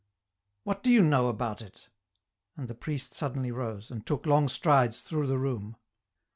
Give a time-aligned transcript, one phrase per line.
[0.63, 1.87] "What do you know about it?"
[2.57, 5.77] and the priest suddenly rose, and took long strides through the room.